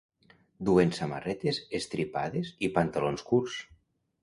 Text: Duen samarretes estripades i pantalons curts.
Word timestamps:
Duen 0.69 0.93
samarretes 0.99 1.59
estripades 1.81 2.51
i 2.69 2.73
pantalons 2.81 3.27
curts. 3.31 3.63